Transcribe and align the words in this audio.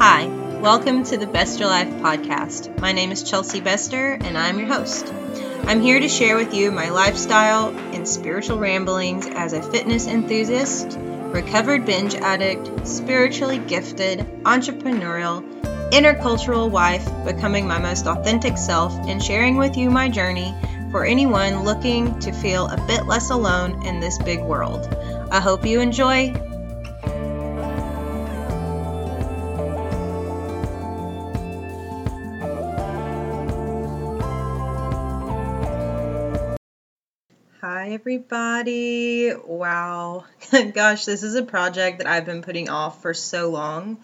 Hi, 0.00 0.26
welcome 0.62 1.02
to 1.06 1.16
the 1.16 1.26
Bester 1.26 1.66
Life 1.66 1.88
podcast. 1.88 2.78
My 2.78 2.92
name 2.92 3.10
is 3.10 3.28
Chelsea 3.28 3.60
Bester, 3.60 4.12
and 4.12 4.38
I'm 4.38 4.56
your 4.56 4.68
host. 4.68 5.12
I'm 5.64 5.80
here 5.80 5.98
to 5.98 6.08
share 6.08 6.36
with 6.36 6.54
you 6.54 6.70
my 6.70 6.90
lifestyle 6.90 7.76
and 7.92 8.06
spiritual 8.06 8.60
ramblings 8.60 9.26
as 9.26 9.54
a 9.54 9.60
fitness 9.60 10.06
enthusiast, 10.06 10.96
recovered 11.00 11.84
binge 11.84 12.14
addict, 12.14 12.86
spiritually 12.86 13.58
gifted, 13.58 14.20
entrepreneurial, 14.44 15.42
intercultural 15.90 16.70
wife, 16.70 17.04
becoming 17.24 17.66
my 17.66 17.80
most 17.80 18.06
authentic 18.06 18.56
self, 18.56 18.94
and 19.08 19.20
sharing 19.20 19.56
with 19.56 19.76
you 19.76 19.90
my 19.90 20.08
journey 20.08 20.54
for 20.92 21.04
anyone 21.04 21.64
looking 21.64 22.16
to 22.20 22.30
feel 22.30 22.68
a 22.68 22.86
bit 22.86 23.06
less 23.06 23.30
alone 23.30 23.84
in 23.84 23.98
this 23.98 24.16
big 24.18 24.42
world. 24.42 24.86
I 25.32 25.40
hope 25.40 25.66
you 25.66 25.80
enjoy. 25.80 26.32
Hi, 37.88 37.94
everybody. 37.94 39.32
Wow. 39.32 40.26
Gosh, 40.74 41.06
this 41.06 41.22
is 41.22 41.36
a 41.36 41.42
project 41.42 41.98
that 41.98 42.06
I've 42.06 42.26
been 42.26 42.42
putting 42.42 42.68
off 42.68 43.00
for 43.00 43.14
so 43.14 43.48
long. 43.48 43.96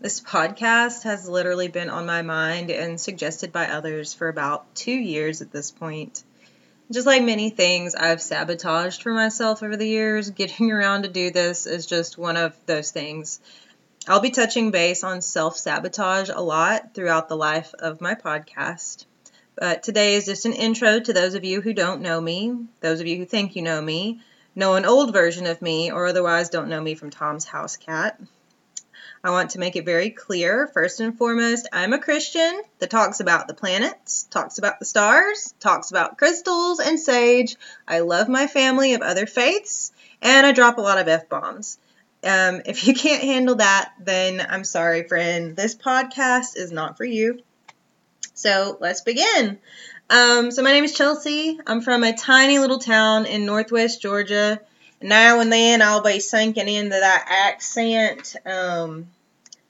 This 0.00 0.20
podcast 0.20 1.04
has 1.04 1.28
literally 1.28 1.68
been 1.68 1.90
on 1.90 2.06
my 2.06 2.22
mind 2.22 2.72
and 2.72 3.00
suggested 3.00 3.52
by 3.52 3.68
others 3.68 4.14
for 4.14 4.28
about 4.28 4.74
two 4.74 4.90
years 4.90 5.42
at 5.42 5.52
this 5.52 5.70
point. 5.70 6.24
Just 6.90 7.06
like 7.06 7.22
many 7.22 7.50
things 7.50 7.94
I've 7.94 8.20
sabotaged 8.20 9.00
for 9.00 9.14
myself 9.14 9.62
over 9.62 9.76
the 9.76 9.86
years, 9.86 10.30
getting 10.42 10.72
around 10.72 11.04
to 11.04 11.08
do 11.08 11.30
this 11.30 11.66
is 11.66 11.86
just 11.86 12.18
one 12.18 12.36
of 12.36 12.52
those 12.66 12.90
things. 12.90 13.38
I'll 14.08 14.18
be 14.18 14.30
touching 14.30 14.72
base 14.72 15.04
on 15.04 15.22
self 15.22 15.56
sabotage 15.56 16.30
a 16.30 16.42
lot 16.42 16.94
throughout 16.94 17.28
the 17.28 17.36
life 17.36 17.74
of 17.78 18.00
my 18.00 18.16
podcast. 18.16 19.04
But 19.60 19.82
today 19.82 20.14
is 20.14 20.24
just 20.24 20.46
an 20.46 20.54
intro 20.54 21.00
to 21.00 21.12
those 21.12 21.34
of 21.34 21.44
you 21.44 21.60
who 21.60 21.74
don't 21.74 22.00
know 22.00 22.18
me, 22.18 22.56
those 22.80 23.00
of 23.00 23.06
you 23.06 23.18
who 23.18 23.26
think 23.26 23.54
you 23.54 23.60
know 23.60 23.78
me, 23.78 24.22
know 24.54 24.74
an 24.74 24.86
old 24.86 25.12
version 25.12 25.44
of 25.44 25.60
me, 25.60 25.92
or 25.92 26.06
otherwise 26.06 26.48
don't 26.48 26.70
know 26.70 26.80
me 26.80 26.94
from 26.94 27.10
Tom's 27.10 27.44
House 27.44 27.76
Cat. 27.76 28.18
I 29.22 29.32
want 29.32 29.50
to 29.50 29.58
make 29.58 29.76
it 29.76 29.84
very 29.84 30.08
clear, 30.08 30.66
first 30.66 31.00
and 31.00 31.18
foremost, 31.18 31.68
I'm 31.74 31.92
a 31.92 31.98
Christian 31.98 32.62
that 32.78 32.88
talks 32.88 33.20
about 33.20 33.48
the 33.48 33.54
planets, 33.54 34.22
talks 34.30 34.56
about 34.56 34.78
the 34.78 34.86
stars, 34.86 35.52
talks 35.60 35.90
about 35.90 36.16
crystals 36.16 36.80
and 36.80 36.98
sage. 36.98 37.56
I 37.86 37.98
love 37.98 38.30
my 38.30 38.46
family 38.46 38.94
of 38.94 39.02
other 39.02 39.26
faiths, 39.26 39.92
and 40.22 40.46
I 40.46 40.52
drop 40.52 40.78
a 40.78 40.80
lot 40.80 40.96
of 40.96 41.06
F 41.06 41.28
bombs. 41.28 41.76
Um, 42.24 42.62
if 42.64 42.86
you 42.86 42.94
can't 43.04 43.22
handle 43.22 43.56
that, 43.56 43.92
then 44.00 44.40
I'm 44.40 44.64
sorry, 44.64 45.06
friend. 45.06 45.54
This 45.54 45.74
podcast 45.74 46.56
is 46.56 46.72
not 46.72 46.96
for 46.96 47.04
you. 47.04 47.42
So 48.40 48.78
let's 48.80 49.02
begin. 49.02 49.58
Um, 50.08 50.50
so 50.50 50.62
my 50.62 50.72
name 50.72 50.84
is 50.84 50.94
Chelsea. 50.94 51.60
I'm 51.66 51.82
from 51.82 52.02
a 52.02 52.16
tiny 52.16 52.58
little 52.58 52.78
town 52.78 53.26
in 53.26 53.44
northwest 53.44 54.00
Georgia. 54.00 54.58
Now 55.02 55.40
and 55.40 55.52
then 55.52 55.82
I'll 55.82 56.02
be 56.02 56.20
sinking 56.20 56.66
into 56.66 56.88
that 56.88 57.26
accent. 57.28 58.36
Um, 58.46 59.08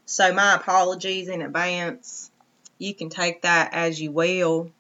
so 0.07 0.33
my 0.33 0.55
apologies 0.55 1.27
in 1.27 1.43
advance. 1.43 2.31
You 2.79 2.95
can 2.95 3.11
take 3.11 3.43
that 3.43 3.71
as 3.73 4.01
you 4.01 4.13
will. 4.13 4.71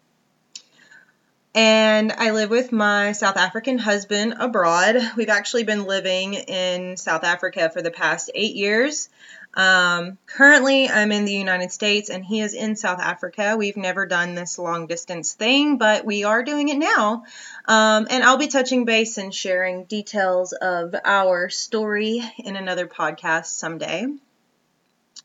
And 1.52 2.12
I 2.12 2.30
live 2.30 2.48
with 2.48 2.70
my 2.70 3.10
South 3.10 3.36
African 3.36 3.76
husband 3.76 4.36
abroad. 4.38 4.98
We've 5.16 5.28
actually 5.28 5.64
been 5.64 5.84
living 5.84 6.34
in 6.34 6.96
South 6.96 7.24
Africa 7.24 7.70
for 7.70 7.82
the 7.82 7.90
past 7.90 8.30
eight 8.36 8.54
years. 8.54 9.08
Um, 9.54 10.16
currently, 10.26 10.88
I'm 10.88 11.10
in 11.10 11.24
the 11.24 11.32
United 11.32 11.72
States 11.72 12.08
and 12.08 12.24
he 12.24 12.40
is 12.40 12.54
in 12.54 12.76
South 12.76 13.00
Africa. 13.00 13.56
We've 13.58 13.76
never 13.76 14.06
done 14.06 14.34
this 14.34 14.58
long 14.58 14.86
distance 14.86 15.32
thing, 15.32 15.76
but 15.76 16.04
we 16.04 16.24
are 16.24 16.42
doing 16.42 16.68
it 16.68 16.78
now. 16.78 17.24
Um, 17.66 18.06
and 18.10 18.22
I'll 18.22 18.36
be 18.36 18.48
touching 18.48 18.84
base 18.84 19.18
and 19.18 19.34
sharing 19.34 19.84
details 19.84 20.52
of 20.52 20.94
our 21.04 21.48
story 21.48 22.22
in 22.38 22.56
another 22.56 22.86
podcast 22.86 23.46
someday. 23.46 24.06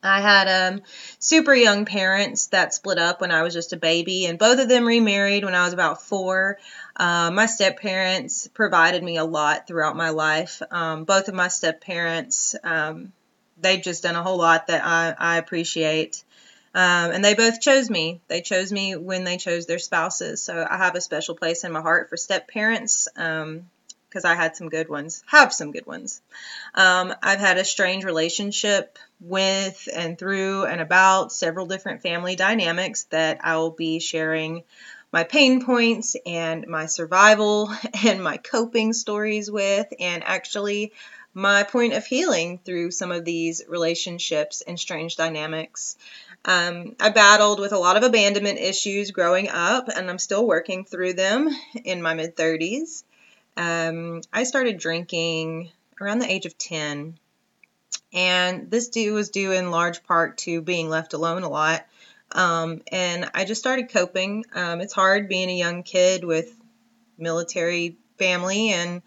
I 0.02 0.20
had 0.20 0.72
um, 0.72 0.82
super 1.18 1.54
young 1.54 1.84
parents 1.84 2.48
that 2.48 2.74
split 2.74 2.98
up 2.98 3.20
when 3.20 3.30
I 3.30 3.42
was 3.42 3.54
just 3.54 3.72
a 3.72 3.76
baby, 3.76 4.26
and 4.26 4.38
both 4.38 4.60
of 4.60 4.68
them 4.68 4.86
remarried 4.86 5.44
when 5.44 5.54
I 5.54 5.64
was 5.64 5.72
about 5.72 6.02
four. 6.02 6.58
Uh, 6.94 7.30
my 7.32 7.46
step 7.46 7.80
parents 7.80 8.46
provided 8.48 9.02
me 9.02 9.16
a 9.16 9.24
lot 9.24 9.66
throughout 9.66 9.96
my 9.96 10.10
life. 10.10 10.62
Um, 10.70 11.04
both 11.04 11.28
of 11.28 11.34
my 11.34 11.48
step 11.48 11.80
parents 11.80 12.54
um, 12.62 13.12
they've 13.60 13.82
just 13.82 14.02
done 14.02 14.16
a 14.16 14.22
whole 14.22 14.38
lot 14.38 14.68
that 14.68 14.84
I, 14.84 15.14
I 15.18 15.36
appreciate. 15.38 16.22
Um, 16.74 17.10
and 17.10 17.24
they 17.24 17.34
both 17.34 17.60
chose 17.60 17.88
me. 17.88 18.20
They 18.28 18.42
chose 18.42 18.70
me 18.70 18.96
when 18.96 19.24
they 19.24 19.38
chose 19.38 19.64
their 19.64 19.78
spouses. 19.78 20.42
So 20.42 20.66
I 20.68 20.76
have 20.76 20.94
a 20.94 21.00
special 21.00 21.34
place 21.34 21.64
in 21.64 21.72
my 21.72 21.80
heart 21.80 22.10
for 22.10 22.18
step 22.18 22.48
parents 22.48 23.08
because 23.14 23.44
um, 24.24 24.30
I 24.30 24.34
had 24.34 24.56
some 24.56 24.68
good 24.68 24.90
ones, 24.90 25.24
have 25.26 25.54
some 25.54 25.72
good 25.72 25.86
ones. 25.86 26.20
Um, 26.74 27.14
I've 27.22 27.40
had 27.40 27.56
a 27.56 27.64
strange 27.64 28.04
relationship 28.04 28.98
with 29.20 29.88
and 29.94 30.18
through 30.18 30.66
and 30.66 30.82
about 30.82 31.32
several 31.32 31.64
different 31.64 32.02
family 32.02 32.36
dynamics 32.36 33.04
that 33.04 33.40
I 33.42 33.56
will 33.56 33.70
be 33.70 33.98
sharing 33.98 34.64
my 35.12 35.24
pain 35.24 35.64
points 35.64 36.14
and 36.26 36.66
my 36.66 36.84
survival 36.84 37.70
and 38.04 38.22
my 38.22 38.36
coping 38.36 38.92
stories 38.92 39.50
with. 39.50 39.86
And 39.98 40.22
actually, 40.24 40.92
my 41.36 41.62
point 41.64 41.92
of 41.92 42.06
healing 42.06 42.58
through 42.64 42.90
some 42.90 43.12
of 43.12 43.22
these 43.22 43.62
relationships 43.68 44.62
and 44.66 44.80
strange 44.80 45.16
dynamics. 45.16 45.98
Um, 46.46 46.96
I 46.98 47.10
battled 47.10 47.60
with 47.60 47.72
a 47.72 47.78
lot 47.78 47.98
of 47.98 48.02
abandonment 48.04 48.58
issues 48.58 49.10
growing 49.10 49.50
up, 49.50 49.88
and 49.88 50.08
I'm 50.08 50.18
still 50.18 50.46
working 50.46 50.86
through 50.86 51.12
them 51.12 51.50
in 51.84 52.00
my 52.00 52.14
mid 52.14 52.36
30s. 52.36 53.04
Um, 53.54 54.22
I 54.32 54.44
started 54.44 54.78
drinking 54.78 55.70
around 56.00 56.20
the 56.20 56.32
age 56.32 56.46
of 56.46 56.56
10, 56.56 57.18
and 58.14 58.70
this 58.70 58.88
due 58.88 59.12
was 59.12 59.28
due 59.28 59.52
in 59.52 59.70
large 59.70 60.04
part 60.04 60.38
to 60.38 60.62
being 60.62 60.88
left 60.88 61.12
alone 61.12 61.42
a 61.42 61.50
lot. 61.50 61.84
Um, 62.32 62.80
and 62.90 63.30
I 63.34 63.44
just 63.44 63.60
started 63.60 63.90
coping. 63.90 64.46
Um, 64.54 64.80
it's 64.80 64.94
hard 64.94 65.28
being 65.28 65.50
a 65.50 65.58
young 65.58 65.82
kid 65.82 66.24
with 66.24 66.50
military 67.18 67.98
family 68.16 68.70
and 68.70 69.02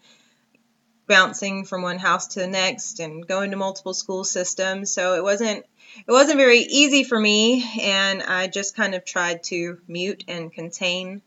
bouncing 1.10 1.64
from 1.64 1.82
one 1.82 1.98
house 1.98 2.28
to 2.28 2.40
the 2.40 2.46
next 2.46 3.00
and 3.00 3.26
going 3.26 3.50
to 3.50 3.56
multiple 3.56 3.92
school 3.92 4.22
systems. 4.22 4.92
So 4.92 5.14
it 5.14 5.24
wasn't 5.24 5.66
it 6.06 6.12
wasn't 6.12 6.38
very 6.38 6.60
easy 6.60 7.02
for 7.02 7.18
me 7.18 7.68
and 7.82 8.22
I 8.22 8.46
just 8.46 8.76
kind 8.76 8.94
of 8.94 9.04
tried 9.04 9.42
to 9.44 9.78
mute 9.88 10.22
and 10.28 10.52
contain 10.52 11.20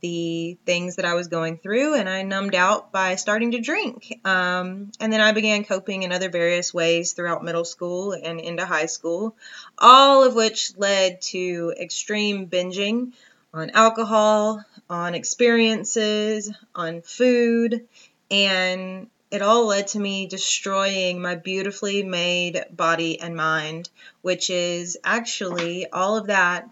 the 0.00 0.58
things 0.66 0.96
that 0.96 1.04
I 1.04 1.14
was 1.14 1.28
going 1.28 1.58
through 1.58 1.94
and 1.94 2.08
I 2.08 2.22
numbed 2.22 2.56
out 2.56 2.90
by 2.90 3.14
starting 3.14 3.52
to 3.52 3.60
drink. 3.60 4.20
Um, 4.24 4.90
and 4.98 5.12
then 5.12 5.20
I 5.20 5.30
began 5.30 5.62
coping 5.62 6.02
in 6.02 6.10
other 6.10 6.28
various 6.28 6.74
ways 6.74 7.12
throughout 7.12 7.44
middle 7.44 7.64
school 7.64 8.12
and 8.12 8.40
into 8.40 8.66
high 8.66 8.86
school, 8.86 9.36
all 9.78 10.24
of 10.24 10.34
which 10.34 10.76
led 10.76 11.22
to 11.22 11.72
extreme 11.80 12.48
binging 12.48 13.12
on 13.54 13.70
alcohol, 13.70 14.64
on 14.88 15.14
experiences, 15.14 16.52
on 16.74 17.02
food, 17.02 17.86
and 18.30 19.08
it 19.30 19.42
all 19.42 19.66
led 19.66 19.86
to 19.88 19.98
me 19.98 20.26
destroying 20.26 21.22
my 21.22 21.36
beautifully 21.36 22.02
made 22.02 22.64
body 22.70 23.20
and 23.20 23.36
mind, 23.36 23.88
which 24.22 24.50
is 24.50 24.98
actually 25.04 25.88
all 25.88 26.16
of 26.16 26.26
that, 26.26 26.68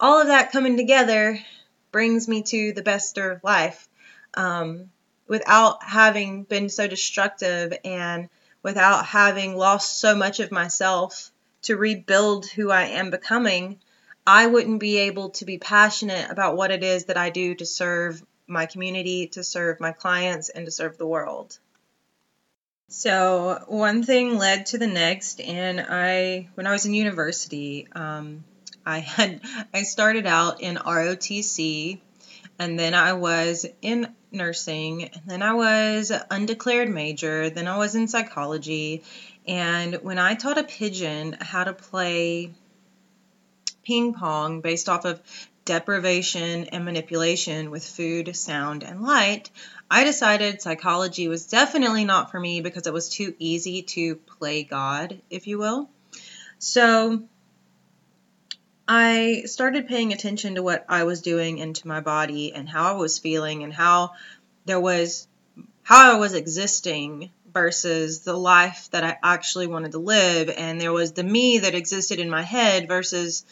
all 0.00 0.20
of 0.20 0.26
that 0.26 0.50
coming 0.50 0.76
together 0.76 1.38
brings 1.92 2.26
me 2.26 2.42
to 2.42 2.72
the 2.72 2.82
Bester 2.82 3.40
Life. 3.44 3.88
Um, 4.34 4.90
without 5.28 5.84
having 5.84 6.42
been 6.42 6.68
so 6.68 6.88
destructive 6.88 7.72
and 7.84 8.28
without 8.62 9.06
having 9.06 9.56
lost 9.56 10.00
so 10.00 10.16
much 10.16 10.40
of 10.40 10.50
myself 10.50 11.30
to 11.62 11.76
rebuild 11.76 12.46
who 12.46 12.70
I 12.70 12.86
am 12.86 13.10
becoming, 13.10 13.78
I 14.26 14.46
wouldn't 14.46 14.80
be 14.80 14.98
able 14.98 15.30
to 15.30 15.44
be 15.44 15.58
passionate 15.58 16.28
about 16.30 16.56
what 16.56 16.72
it 16.72 16.82
is 16.82 17.04
that 17.04 17.16
I 17.16 17.30
do 17.30 17.54
to 17.54 17.66
serve 17.66 18.22
my 18.48 18.66
community, 18.66 19.28
to 19.28 19.44
serve 19.44 19.78
my 19.78 19.92
clients, 19.92 20.48
and 20.48 20.66
to 20.66 20.72
serve 20.72 20.98
the 20.98 21.06
world. 21.06 21.58
So 22.92 23.62
one 23.68 24.02
thing 24.02 24.36
led 24.36 24.66
to 24.66 24.78
the 24.78 24.88
next, 24.88 25.40
and 25.40 25.80
I, 25.80 26.48
when 26.54 26.66
I 26.66 26.72
was 26.72 26.86
in 26.86 26.92
university, 26.92 27.86
um, 27.92 28.42
I 28.84 28.98
had 28.98 29.40
I 29.74 29.84
started 29.84 30.26
out 30.26 30.60
in 30.60 30.74
ROTC, 30.74 32.00
and 32.58 32.76
then 32.76 32.94
I 32.94 33.12
was 33.12 33.64
in 33.80 34.12
nursing, 34.32 35.04
and 35.04 35.22
then 35.24 35.40
I 35.40 35.54
was 35.54 36.10
undeclared 36.32 36.88
major, 36.88 37.48
then 37.48 37.68
I 37.68 37.78
was 37.78 37.94
in 37.94 38.08
psychology, 38.08 39.04
and 39.46 39.94
when 40.02 40.18
I 40.18 40.34
taught 40.34 40.58
a 40.58 40.64
pigeon 40.64 41.36
how 41.40 41.62
to 41.62 41.72
play 41.72 42.52
ping 43.84 44.14
pong 44.14 44.62
based 44.62 44.88
off 44.88 45.04
of 45.04 45.22
deprivation 45.64 46.64
and 46.64 46.84
manipulation 46.84 47.70
with 47.70 47.86
food, 47.86 48.34
sound, 48.34 48.82
and 48.82 49.04
light, 49.04 49.48
I 49.90 50.04
decided 50.04 50.62
psychology 50.62 51.26
was 51.26 51.46
definitely 51.46 52.04
not 52.04 52.30
for 52.30 52.38
me 52.38 52.60
because 52.60 52.86
it 52.86 52.92
was 52.92 53.08
too 53.08 53.34
easy 53.40 53.82
to 53.82 54.16
play 54.16 54.62
God, 54.62 55.20
if 55.30 55.48
you 55.48 55.58
will. 55.58 55.90
So 56.58 57.24
I 58.86 59.42
started 59.46 59.88
paying 59.88 60.12
attention 60.12 60.54
to 60.54 60.62
what 60.62 60.84
I 60.88 61.04
was 61.04 61.22
doing 61.22 61.58
into 61.58 61.88
my 61.88 62.00
body 62.00 62.52
and 62.52 62.68
how 62.68 62.94
I 62.94 62.96
was 62.96 63.18
feeling 63.18 63.64
and 63.64 63.72
how 63.72 64.12
there 64.64 64.80
was 64.80 65.26
how 65.82 66.14
I 66.14 66.18
was 66.18 66.34
existing 66.34 67.30
versus 67.52 68.20
the 68.20 68.36
life 68.36 68.88
that 68.92 69.02
I 69.02 69.18
actually 69.22 69.66
wanted 69.66 69.92
to 69.92 69.98
live 69.98 70.50
and 70.50 70.80
there 70.80 70.92
was 70.92 71.12
the 71.12 71.24
me 71.24 71.58
that 71.58 71.74
existed 71.74 72.20
in 72.20 72.30
my 72.30 72.42
head 72.42 72.86
versus 72.86 73.44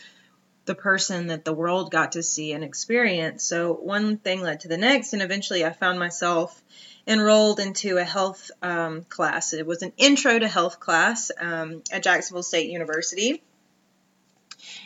the 0.68 0.74
person 0.76 1.26
that 1.28 1.44
the 1.44 1.52
world 1.52 1.90
got 1.90 2.12
to 2.12 2.22
see 2.22 2.52
and 2.52 2.62
experience. 2.62 3.42
So 3.42 3.72
one 3.72 4.18
thing 4.18 4.40
led 4.42 4.60
to 4.60 4.68
the 4.68 4.76
next, 4.76 5.14
and 5.14 5.22
eventually 5.22 5.64
I 5.64 5.72
found 5.72 5.98
myself 5.98 6.62
enrolled 7.06 7.58
into 7.58 7.96
a 7.96 8.04
health 8.04 8.50
um, 8.62 9.02
class. 9.04 9.54
It 9.54 9.66
was 9.66 9.82
an 9.82 9.92
intro 9.96 10.38
to 10.38 10.46
health 10.46 10.78
class 10.78 11.32
um, 11.40 11.82
at 11.90 12.04
Jacksonville 12.04 12.42
State 12.42 12.70
University. 12.70 13.42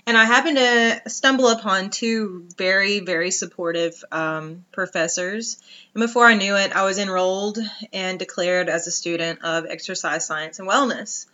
And 0.06 0.16
I 0.16 0.24
happened 0.24 0.56
to 0.56 1.10
stumble 1.10 1.48
upon 1.48 1.90
two 1.90 2.46
very, 2.56 3.00
very 3.00 3.30
supportive 3.30 4.04
um, 4.12 4.64
professors. 4.72 5.58
And 5.94 6.00
before 6.00 6.26
I 6.26 6.34
knew 6.34 6.56
it, 6.56 6.72
I 6.72 6.84
was 6.84 6.98
enrolled 6.98 7.58
and 7.92 8.18
declared 8.18 8.68
as 8.68 8.86
a 8.86 8.92
student 8.92 9.44
of 9.44 9.66
exercise 9.66 10.24
science 10.26 10.58
and 10.58 10.68
wellness. 10.68 11.26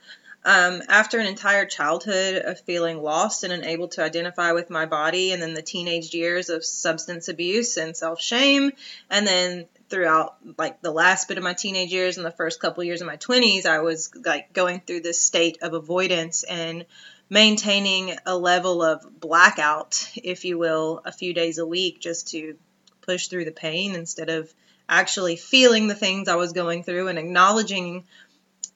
Um, 0.49 0.81
after 0.89 1.19
an 1.19 1.27
entire 1.27 1.67
childhood 1.67 2.37
of 2.37 2.59
feeling 2.61 3.03
lost 3.03 3.45
and 3.45 3.53
unable 3.53 3.89
to 3.89 4.03
identify 4.03 4.53
with 4.53 4.71
my 4.71 4.87
body, 4.87 5.33
and 5.33 5.43
then 5.43 5.53
the 5.53 5.61
teenage 5.61 6.15
years 6.15 6.49
of 6.49 6.65
substance 6.65 7.29
abuse 7.29 7.77
and 7.77 7.95
self 7.95 8.19
shame, 8.19 8.73
and 9.11 9.27
then 9.27 9.67
throughout 9.91 10.37
like 10.57 10.81
the 10.81 10.91
last 10.91 11.29
bit 11.29 11.37
of 11.37 11.45
my 11.45 11.53
teenage 11.53 11.93
years 11.93 12.17
and 12.17 12.25
the 12.25 12.31
first 12.31 12.61
couple 12.61 12.83
years 12.83 13.03
of 13.03 13.07
my 13.07 13.19
20s, 13.19 13.67
I 13.67 13.81
was 13.81 14.11
like 14.25 14.55
going 14.55 14.81
through 14.81 15.03
this 15.03 15.21
state 15.21 15.59
of 15.61 15.75
avoidance 15.75 16.45
and 16.45 16.87
maintaining 17.29 18.17
a 18.25 18.35
level 18.35 18.83
of 18.83 19.21
blackout, 19.21 20.11
if 20.17 20.47
you 20.47 20.57
will, 20.57 21.03
a 21.05 21.13
few 21.13 21.35
days 21.35 21.59
a 21.59 21.67
week 21.67 22.01
just 22.01 22.29
to 22.29 22.57
push 23.03 23.29
through 23.29 23.45
the 23.45 23.53
pain 23.53 23.95
instead 23.95 24.31
of 24.31 24.51
actually 24.89 25.37
feeling 25.37 25.89
the 25.89 25.95
things 25.95 26.27
I 26.27 26.37
was 26.37 26.55
going 26.55 26.85
through 26.85 27.09
and 27.09 27.19
acknowledging 27.19 28.05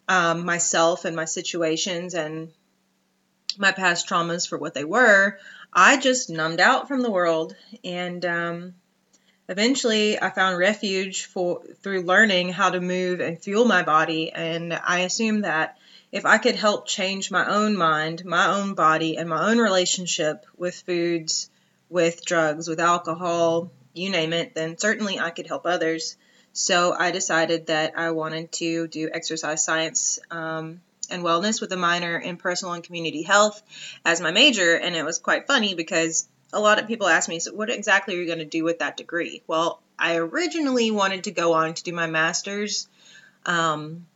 um, 0.08 0.44
myself 0.44 1.04
and 1.04 1.16
my 1.16 1.24
situations 1.24 2.14
and 2.14 2.50
my 3.58 3.72
past 3.72 4.08
traumas 4.08 4.48
for 4.48 4.58
what 4.58 4.74
they 4.74 4.84
were, 4.84 5.38
I 5.72 5.96
just 5.96 6.30
numbed 6.30 6.60
out 6.60 6.88
from 6.88 7.02
the 7.02 7.10
world. 7.10 7.54
And 7.84 8.24
um, 8.24 8.74
eventually, 9.48 10.20
I 10.20 10.30
found 10.30 10.58
refuge 10.58 11.24
for 11.24 11.62
through 11.82 12.02
learning 12.02 12.50
how 12.50 12.70
to 12.70 12.80
move 12.80 13.20
and 13.20 13.40
fuel 13.40 13.64
my 13.64 13.82
body. 13.82 14.32
And 14.32 14.72
I 14.72 15.00
assumed 15.00 15.44
that 15.44 15.78
if 16.10 16.26
I 16.26 16.38
could 16.38 16.56
help 16.56 16.86
change 16.86 17.30
my 17.30 17.46
own 17.46 17.76
mind, 17.76 18.24
my 18.24 18.48
own 18.48 18.74
body, 18.74 19.16
and 19.16 19.28
my 19.28 19.50
own 19.50 19.58
relationship 19.58 20.44
with 20.56 20.74
foods, 20.74 21.48
with 21.88 22.24
drugs, 22.24 22.68
with 22.68 22.80
alcohol, 22.80 23.70
you 23.94 24.10
name 24.10 24.32
it, 24.32 24.54
then 24.54 24.76
certainly 24.78 25.18
I 25.18 25.30
could 25.30 25.46
help 25.46 25.66
others. 25.66 26.16
So 26.52 26.94
I 26.96 27.10
decided 27.10 27.66
that 27.66 27.94
I 27.96 28.10
wanted 28.10 28.52
to 28.52 28.86
do 28.86 29.10
exercise 29.12 29.64
science 29.64 30.18
um, 30.30 30.80
and 31.10 31.22
wellness 31.22 31.60
with 31.60 31.72
a 31.72 31.76
minor 31.76 32.18
in 32.18 32.36
personal 32.36 32.74
and 32.74 32.84
community 32.84 33.22
health 33.22 33.62
as 34.04 34.20
my 34.20 34.30
major. 34.30 34.74
And 34.74 34.94
it 34.94 35.04
was 35.04 35.18
quite 35.18 35.46
funny 35.46 35.74
because 35.74 36.28
a 36.52 36.60
lot 36.60 36.78
of 36.78 36.86
people 36.86 37.08
ask 37.08 37.28
me, 37.28 37.38
so 37.38 37.54
what 37.54 37.70
exactly 37.70 38.16
are 38.16 38.20
you 38.20 38.26
going 38.26 38.38
to 38.38 38.44
do 38.44 38.64
with 38.64 38.80
that 38.80 38.96
degree? 38.96 39.42
Well, 39.46 39.80
I 39.98 40.16
originally 40.16 40.90
wanted 40.90 41.24
to 41.24 41.30
go 41.30 41.54
on 41.54 41.74
to 41.74 41.82
do 41.82 41.92
my 41.92 42.06
master's. 42.06 42.88
Um, 43.46 44.06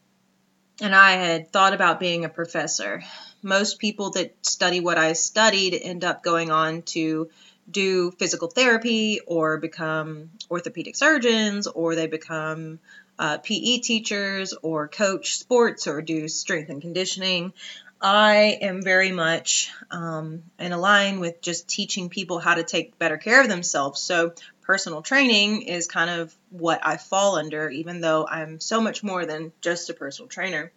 and 0.80 0.94
I 0.94 1.12
had 1.12 1.52
thought 1.52 1.72
about 1.72 2.00
being 2.00 2.24
a 2.24 2.28
professor. 2.28 3.02
Most 3.42 3.78
people 3.78 4.10
that 4.10 4.34
study 4.44 4.80
what 4.80 4.98
I 4.98 5.14
studied 5.14 5.74
end 5.74 6.04
up 6.04 6.22
going 6.22 6.50
on 6.50 6.82
to 6.82 7.30
do 7.70 8.10
physical 8.12 8.48
therapy 8.48 9.20
or 9.26 9.58
become 9.58 10.30
orthopedic 10.50 10.96
surgeons 10.96 11.66
or 11.66 11.94
they 11.94 12.06
become 12.06 12.78
uh, 13.18 13.38
PE 13.38 13.78
teachers 13.78 14.54
or 14.62 14.88
coach 14.88 15.36
sports 15.36 15.86
or 15.86 16.02
do 16.02 16.28
strength 16.28 16.70
and 16.70 16.80
conditioning. 16.80 17.52
I 18.00 18.58
am 18.60 18.82
very 18.82 19.10
much 19.10 19.70
um, 19.90 20.42
in 20.58 20.72
a 20.72 20.78
line 20.78 21.18
with 21.18 21.40
just 21.40 21.66
teaching 21.66 22.10
people 22.10 22.38
how 22.38 22.54
to 22.54 22.62
take 22.62 22.98
better 22.98 23.16
care 23.16 23.40
of 23.40 23.48
themselves. 23.48 24.02
So, 24.02 24.34
personal 24.62 25.00
training 25.00 25.62
is 25.62 25.86
kind 25.86 26.10
of 26.10 26.34
what 26.50 26.80
I 26.84 26.98
fall 26.98 27.36
under, 27.36 27.70
even 27.70 28.00
though 28.00 28.26
I'm 28.26 28.60
so 28.60 28.80
much 28.80 29.02
more 29.02 29.24
than 29.24 29.52
just 29.60 29.88
a 29.88 29.94
personal 29.94 30.28
trainer. 30.28 30.72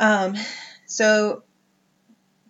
Um, 0.00 0.34
so, 0.86 1.44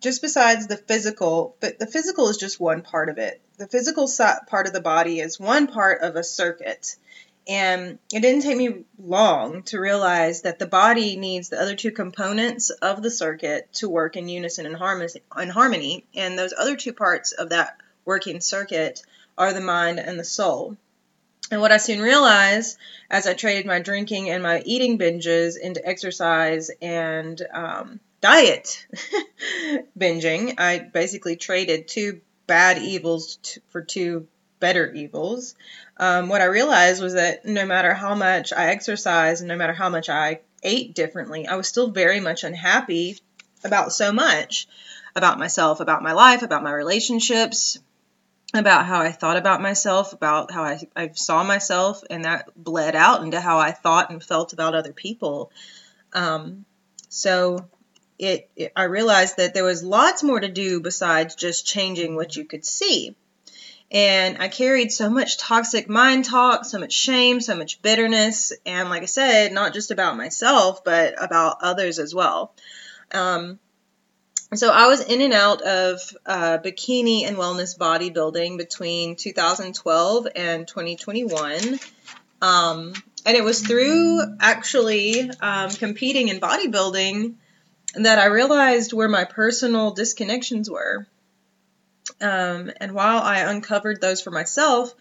just 0.05 0.21
besides 0.21 0.67
the 0.67 0.77
physical, 0.77 1.57
but 1.59 1.79
the 1.79 1.87
physical 1.87 2.29
is 2.29 2.37
just 2.37 2.59
one 2.59 2.83
part 2.83 3.09
of 3.09 3.17
it. 3.17 3.41
The 3.57 3.67
physical 3.67 4.07
part 4.47 4.67
of 4.67 4.73
the 4.73 4.79
body 4.79 5.19
is 5.19 5.39
one 5.39 5.65
part 5.65 6.03
of 6.03 6.15
a 6.15 6.23
circuit. 6.23 6.95
And 7.47 7.97
it 8.13 8.19
didn't 8.19 8.43
take 8.43 8.55
me 8.55 8.85
long 8.99 9.63
to 9.63 9.79
realize 9.79 10.43
that 10.43 10.59
the 10.59 10.67
body 10.67 11.17
needs 11.17 11.49
the 11.49 11.59
other 11.59 11.75
two 11.75 11.89
components 11.89 12.69
of 12.69 13.01
the 13.01 13.09
circuit 13.09 13.73
to 13.73 13.89
work 13.89 14.15
in 14.15 14.29
unison 14.29 14.67
and 14.67 14.75
harmony. 14.75 16.05
And 16.13 16.37
those 16.37 16.53
other 16.55 16.75
two 16.75 16.93
parts 16.93 17.31
of 17.31 17.49
that 17.49 17.77
working 18.05 18.41
circuit 18.41 19.01
are 19.39 19.53
the 19.53 19.61
mind 19.61 19.99
and 19.99 20.19
the 20.19 20.23
soul. 20.23 20.77
And 21.49 21.61
what 21.61 21.71
I 21.71 21.77
soon 21.77 21.99
realized 21.99 22.77
as 23.09 23.25
I 23.25 23.33
traded 23.33 23.65
my 23.65 23.79
drinking 23.79 24.29
and 24.29 24.43
my 24.43 24.61
eating 24.65 24.99
binges 24.99 25.57
into 25.59 25.83
exercise 25.83 26.69
and 26.79 27.41
um, 27.51 27.99
diet 28.25 28.87
binging. 29.99 30.55
I 30.57 30.79
basically 30.79 31.35
traded 31.35 31.87
two 31.87 32.21
bad 32.47 32.79
evils 32.79 33.37
t- 33.43 33.61
for 33.69 33.83
two 33.83 34.27
better 34.59 34.91
evils. 34.91 35.53
Um, 35.97 36.27
what 36.27 36.41
I 36.41 36.45
realized 36.45 37.03
was 37.03 37.13
that 37.13 37.45
no 37.45 37.67
matter 37.67 37.93
how 37.93 38.15
much 38.15 38.51
I 38.51 38.71
exercised 38.71 39.41
and 39.41 39.47
no 39.47 39.55
matter 39.55 39.73
how 39.73 39.89
much 39.89 40.09
I 40.09 40.39
ate 40.63 40.95
differently, 40.95 41.45
I 41.45 41.55
was 41.55 41.67
still 41.67 41.91
very 41.91 42.19
much 42.19 42.43
unhappy 42.43 43.19
about 43.63 43.93
so 43.93 44.11
much 44.11 44.67
about 45.15 45.37
myself, 45.37 45.79
about 45.79 46.01
my 46.01 46.13
life, 46.13 46.41
about 46.41 46.63
my 46.63 46.71
relationships, 46.71 47.77
about 48.55 48.87
how 48.87 49.01
I 49.01 49.11
thought 49.11 49.37
about 49.37 49.61
myself, 49.61 50.13
about 50.13 50.49
how 50.49 50.63
I, 50.63 50.81
I 50.95 51.11
saw 51.13 51.43
myself, 51.43 52.01
and 52.09 52.25
that 52.25 52.49
bled 52.55 52.95
out 52.95 53.21
into 53.21 53.39
how 53.39 53.59
I 53.59 53.71
thought 53.71 54.09
and 54.09 54.23
felt 54.23 54.51
about 54.51 54.73
other 54.73 54.93
people. 54.93 55.51
Um, 56.11 56.65
so 57.09 57.69
it, 58.17 58.49
it, 58.55 58.71
I 58.75 58.83
realized 58.83 59.37
that 59.37 59.53
there 59.53 59.63
was 59.63 59.83
lots 59.83 60.23
more 60.23 60.39
to 60.39 60.47
do 60.47 60.79
besides 60.79 61.35
just 61.35 61.65
changing 61.65 62.15
what 62.15 62.35
you 62.35 62.45
could 62.45 62.65
see. 62.65 63.15
And 63.91 64.37
I 64.39 64.47
carried 64.47 64.91
so 64.91 65.09
much 65.09 65.37
toxic 65.37 65.87
mind 65.87 66.25
talk, 66.25 66.65
so 66.65 66.79
much 66.79 66.91
shame, 66.91 67.39
so 67.39 67.55
much 67.55 67.81
bitterness, 67.81 68.51
and 68.65 68.89
like 68.89 69.03
I 69.03 69.05
said, 69.05 69.53
not 69.53 69.73
just 69.73 69.91
about 69.91 70.17
myself, 70.17 70.83
but 70.83 71.13
about 71.23 71.57
others 71.61 71.99
as 71.99 72.13
well. 72.13 72.53
Um, 73.13 73.59
so 74.53 74.69
I 74.71 74.87
was 74.87 75.01
in 75.01 75.21
and 75.21 75.33
out 75.33 75.61
of 75.61 75.99
uh, 76.25 76.57
bikini 76.57 77.27
and 77.27 77.37
wellness 77.37 77.77
bodybuilding 77.77 78.57
between 78.57 79.15
2012 79.15 80.27
and 80.35 80.67
2021. 80.67 81.79
Um, 82.41 82.93
and 83.25 83.37
it 83.37 83.43
was 83.43 83.65
through 83.65 84.21
actually 84.39 85.29
um, 85.41 85.69
competing 85.71 86.29
in 86.29 86.39
bodybuilding 86.39 87.35
that 88.03 88.19
I 88.19 88.25
realized 88.25 88.93
where 88.93 89.07
my 89.07 89.25
personal 89.25 89.95
disconnections 89.95 90.69
were. 90.69 91.07
Um, 92.21 92.71
and 92.77 92.93
while 92.93 93.19
I 93.19 93.39
uncovered 93.39 94.01
those 94.01 94.21
for 94.21 94.31
myself, 94.31 94.93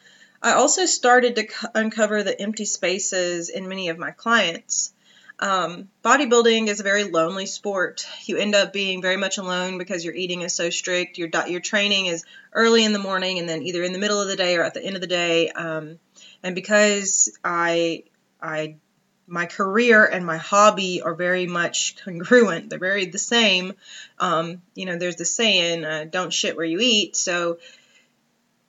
I 0.43 0.53
also 0.53 0.87
started 0.87 1.37
to 1.37 1.43
c- 1.43 1.69
uncover 1.75 2.23
the 2.23 2.41
empty 2.41 2.65
spaces 2.65 3.49
in 3.49 3.69
many 3.69 3.89
of 3.89 3.99
my 3.99 4.11
clients. 4.11 4.93
Um, 5.39 5.89
bodybuilding 6.05 6.69
is 6.69 6.81
a 6.81 6.85
very 6.85 7.05
lonely 7.05 7.47
sport. 7.47 8.07
You 8.25 8.37
end 8.37 8.55
up 8.55 8.73
being 8.73 9.03
very 9.03 9.17
much 9.17 9.39
alone 9.39 9.79
because 9.79 10.05
your 10.05 10.15
eating 10.15 10.43
is 10.43 10.55
so 10.55 10.71
strict. 10.71 11.19
Your 11.19 11.29
your 11.49 11.61
training 11.61 12.07
is 12.07 12.25
early 12.53 12.85
in 12.85 12.93
the 12.93 12.99
morning 12.99 13.39
and 13.39 13.49
then 13.49 13.63
either 13.63 13.83
in 13.83 13.93
the 13.93 13.99
middle 13.99 14.21
of 14.21 14.29
the 14.29 14.37
day 14.37 14.57
or 14.57 14.63
at 14.63 14.75
the 14.75 14.85
end 14.85 14.95
of 14.95 15.01
the 15.01 15.09
day. 15.09 15.51
Um, 15.51 15.99
and 16.43 16.55
because 16.55 17.37
I 17.43 18.05
I 18.41 18.77
my 19.27 19.47
career 19.47 20.05
and 20.05 20.25
my 20.25 20.37
hobby 20.37 21.03
are 21.03 21.15
very 21.15 21.47
much 21.47 21.97
congruent. 22.05 22.71
They're 22.71 22.79
very 22.79 23.07
the 23.07 23.19
same. 23.19 23.75
Um, 24.19 24.63
you 24.75 24.87
know, 24.87 24.97
there's 24.97 25.17
the 25.17 25.25
saying, 25.25 25.85
uh, 25.85 26.05
"Don't 26.11 26.33
shit 26.33 26.57
where 26.57 26.67
you 26.67 26.81
eat." 26.81 27.17
So 27.17 27.59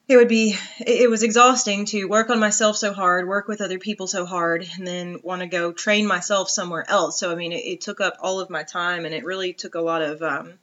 it 0.07 0.17
would 0.17 0.27
be 0.27 0.55
it 0.79 1.09
was 1.09 1.23
exhausting 1.23 1.85
to 1.85 2.05
work 2.05 2.29
on 2.29 2.39
myself 2.39 2.77
so 2.77 2.93
hard, 2.93 3.27
work 3.27 3.47
with 3.47 3.61
other 3.61 3.79
people 3.79 4.07
so 4.07 4.25
hard, 4.25 4.67
and 4.77 4.85
then 4.85 5.19
want 5.23 5.41
to 5.41 5.47
go 5.47 5.71
train 5.71 6.05
myself 6.05 6.49
somewhere 6.49 6.85
else. 6.89 7.19
So 7.19 7.31
I 7.31 7.35
mean, 7.35 7.51
it, 7.51 7.65
it 7.65 7.81
took 7.81 8.01
up 8.01 8.17
all 8.19 8.39
of 8.39 8.49
my 8.49 8.63
time, 8.63 9.05
and 9.05 9.15
it 9.15 9.25
really 9.25 9.53
took 9.53 9.75
a 9.75 9.81
lot 9.81 10.01
of 10.01 10.21
um, 10.21 10.53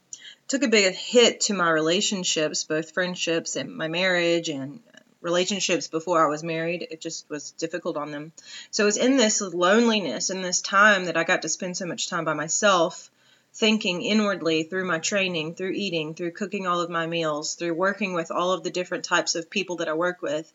took 0.48 0.62
a 0.62 0.68
big 0.68 0.94
hit 0.94 1.40
to 1.42 1.54
my 1.54 1.70
relationships, 1.70 2.64
both 2.64 2.92
friendships 2.92 3.56
and 3.56 3.74
my 3.74 3.88
marriage 3.88 4.48
and 4.48 4.80
relationships 5.22 5.88
before 5.88 6.24
I 6.24 6.28
was 6.28 6.42
married. 6.42 6.86
It 6.90 7.00
just 7.00 7.28
was 7.30 7.52
difficult 7.52 7.96
on 7.96 8.10
them. 8.10 8.32
So 8.70 8.84
it 8.84 8.86
was 8.86 8.96
in 8.96 9.16
this 9.16 9.40
loneliness, 9.40 10.30
in 10.30 10.42
this 10.42 10.60
time 10.60 11.06
that 11.06 11.16
I 11.16 11.24
got 11.24 11.42
to 11.42 11.48
spend 11.48 11.76
so 11.76 11.86
much 11.86 12.08
time 12.08 12.24
by 12.24 12.34
myself 12.34 13.10
thinking 13.54 14.02
inwardly 14.02 14.64
through 14.64 14.86
my 14.86 14.98
training, 14.98 15.54
through 15.54 15.72
eating, 15.72 16.14
through 16.14 16.32
cooking 16.32 16.66
all 16.66 16.80
of 16.80 16.90
my 16.90 17.06
meals, 17.06 17.54
through 17.54 17.74
working 17.74 18.14
with 18.14 18.30
all 18.30 18.52
of 18.52 18.62
the 18.62 18.70
different 18.70 19.04
types 19.04 19.34
of 19.34 19.50
people 19.50 19.76
that 19.76 19.88
I 19.88 19.92
work 19.92 20.22
with, 20.22 20.50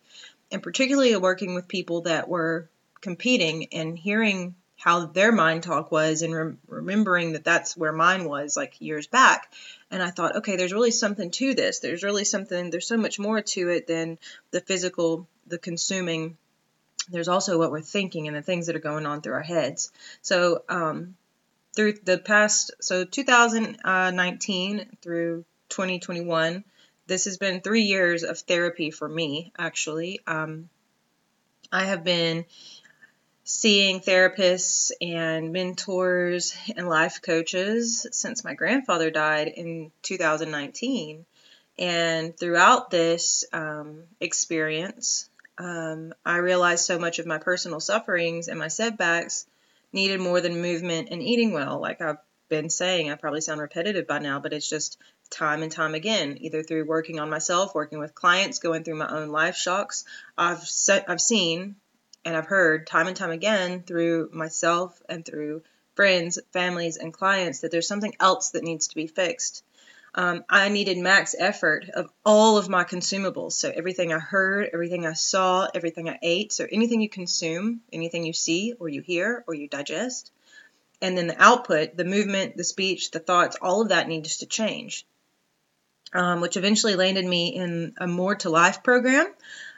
and 0.52 0.64
particularly 0.64 1.16
working 1.16 1.54
with 1.54 1.68
people 1.68 2.02
that 2.02 2.28
were 2.28 2.70
competing 3.00 3.68
and 3.72 3.98
hearing 3.98 4.56
how 4.78 5.08
their 5.08 5.32
mind 5.32 5.64
talk 5.64 5.92
was 5.92 6.22
and 6.22 6.34
rem- 6.34 6.60
remembering 6.68 7.34
that 7.34 7.44
that's 7.44 7.76
where 7.76 7.92
mine 7.92 8.26
was 8.26 8.56
like 8.56 8.80
years 8.80 9.08
back. 9.08 9.52
And 9.90 10.04
i 10.04 10.12
thought 10.12 10.38
okay 10.38 10.56
there's 10.56 10.74
really 10.74 10.92
something 10.92 11.32
to 11.32 11.54
this. 11.54 11.80
There's 11.80 12.04
really 12.04 12.26
something 12.26 12.70
there's 12.70 12.88
so 12.88 12.98
much 12.98 13.20
more 13.20 13.42
to 13.42 13.70
it 13.70 13.88
than 13.88 14.20
the 14.52 14.62
physical 14.62 15.28
the 15.48 15.58
consuming. 15.58 16.38
There's 17.10 17.30
also 17.30 17.58
what 17.58 17.72
we're 17.72 17.82
thinking 17.82 18.28
and 18.28 18.36
the 18.36 18.42
things 18.42 18.68
that 18.68 18.76
are 18.76 18.80
going 18.80 19.06
on 19.06 19.22
through 19.22 19.34
our 19.34 19.42
heads. 19.42 19.92
So 20.22 20.64
um, 20.70 21.16
through 21.76 21.94
the 22.04 22.18
past 22.18 22.72
so 22.82 23.06
2019 23.06 24.98
through 25.02 25.46
2021 25.70 26.64
this 27.08 27.26
has 27.26 27.38
been 27.38 27.62
three 27.62 27.84
years 27.84 28.24
of 28.24 28.40
therapy 28.40 28.92
for 28.92 29.08
me 29.08 29.52
actually. 29.58 30.20
Um, 30.28 30.70
i 31.72 31.86
have 31.86 32.04
been 32.04 32.46
seeing 33.50 34.02
therapists 34.02 34.92
and 35.00 35.54
mentors 35.54 36.54
and 36.76 36.90
life 36.90 37.22
coaches 37.22 38.06
since 38.12 38.44
my 38.44 38.54
grandfather 38.54 39.10
died 39.10 39.48
in 39.48 39.90
2019. 40.02 41.26
And 41.80 42.38
throughout 42.38 42.90
this 42.92 43.46
um, 43.54 44.04
experience, 44.20 45.30
um, 45.58 46.14
I 46.26 46.38
realized 46.38 46.84
so 46.84 47.00
much 47.00 47.20
of 47.20 47.26
my 47.26 47.38
personal 47.38 47.80
sufferings 47.80 48.50
and 48.50 48.60
my 48.60 48.68
setbacks 48.68 49.46
needed 49.94 50.20
more 50.20 50.42
than 50.42 50.62
movement 50.62 51.08
and 51.12 51.24
eating 51.24 51.54
well. 51.54 51.80
Like 51.80 52.02
I've 52.02 52.18
been 52.50 52.70
saying, 52.70 53.10
I 53.10 53.16
probably 53.16 53.40
sound 53.40 53.62
repetitive 53.62 54.08
by 54.08 54.20
now, 54.20 54.42
but 54.42 54.52
it's 54.52 54.70
just 54.70 54.98
time 55.30 55.64
and 55.64 55.72
time 55.72 55.96
again, 55.96 56.38
either 56.42 56.64
through 56.64 56.84
working 56.84 57.22
on 57.22 57.30
myself, 57.30 57.74
working 57.74 58.00
with 58.00 58.14
clients, 58.14 58.60
going 58.60 58.84
through 58.84 58.96
my 58.96 59.08
own 59.08 59.30
life 59.30 59.56
shocks. 59.56 60.04
I've 60.38 60.68
set, 60.68 61.10
I've 61.10 61.22
seen 61.22 61.78
and 62.28 62.36
I've 62.36 62.46
heard 62.46 62.86
time 62.86 63.08
and 63.08 63.16
time 63.16 63.32
again 63.32 63.84
through 63.84 64.30
myself 64.34 65.02
and 65.08 65.26
through 65.26 65.64
friends, 65.96 66.38
families, 66.52 66.98
and 66.98 67.14
clients 67.14 67.62
that 67.62 67.72
there's 67.72 67.88
something 67.88 68.14
else 68.20 68.50
that 68.50 68.66
needs 68.66 68.90
to 68.90 68.96
be 68.96 69.08
fixed. 69.08 69.64
Um, 70.14 70.44
I 70.50 70.68
needed 70.68 70.98
max 70.98 71.36
effort 71.40 71.88
of 71.88 72.12
all 72.26 72.58
of 72.58 72.68
my 72.68 72.84
consumables. 72.84 73.54
So 73.54 73.72
everything 73.74 74.12
I 74.12 74.20
heard, 74.20 74.70
everything 74.74 75.06
I 75.06 75.14
saw, 75.14 75.70
everything 75.74 76.10
I 76.10 76.20
ate. 76.22 76.52
So 76.52 76.68
anything 76.70 77.00
you 77.00 77.08
consume, 77.08 77.80
anything 77.94 78.26
you 78.26 78.34
see 78.34 78.74
or 78.78 78.90
you 78.90 79.00
hear 79.00 79.46
or 79.48 79.54
you 79.54 79.70
digest. 79.70 80.30
And 81.02 81.18
then 81.18 81.28
the 81.28 81.42
output, 81.42 81.96
the 81.96 82.04
movement, 82.04 82.58
the 82.58 82.66
speech, 82.66 83.12
the 83.12 83.20
thoughts, 83.20 83.56
all 83.62 83.82
of 83.82 83.90
that 83.90 84.10
needs 84.10 84.38
to 84.38 84.48
change. 84.48 85.06
Um, 86.12 86.42
which 86.42 86.58
eventually 86.58 86.96
landed 86.96 87.26
me 87.26 87.56
in 87.56 87.94
a 87.98 88.08
More 88.08 88.36
to 88.36 88.50
Life 88.50 88.84
program, 88.84 89.28